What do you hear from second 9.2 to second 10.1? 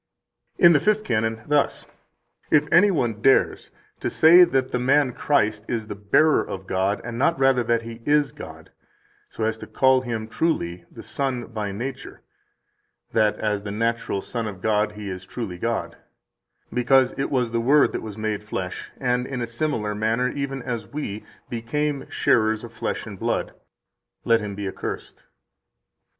so as to call